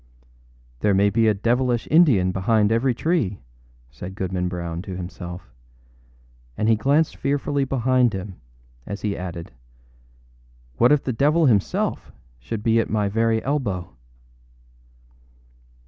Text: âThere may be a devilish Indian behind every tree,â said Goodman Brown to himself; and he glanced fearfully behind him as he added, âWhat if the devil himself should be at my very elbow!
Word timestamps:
âThere 0.81 0.95
may 0.95 1.11
be 1.11 1.27
a 1.27 1.33
devilish 1.35 1.87
Indian 1.91 2.31
behind 2.31 2.71
every 2.71 2.95
tree,â 2.95 3.37
said 3.91 4.15
Goodman 4.15 4.47
Brown 4.49 4.81
to 4.81 4.95
himself; 4.95 5.51
and 6.57 6.67
he 6.67 6.75
glanced 6.75 7.15
fearfully 7.15 7.65
behind 7.65 8.13
him 8.13 8.37
as 8.87 9.01
he 9.03 9.15
added, 9.15 9.51
âWhat 10.79 10.89
if 10.89 11.03
the 11.03 11.13
devil 11.13 11.45
himself 11.45 12.11
should 12.39 12.63
be 12.63 12.79
at 12.79 12.89
my 12.89 13.09
very 13.09 13.43
elbow! 13.43 13.95